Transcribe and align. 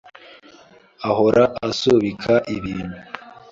ahora 1.09 1.43
asubika 1.67 2.33
ibintu. 2.55 2.97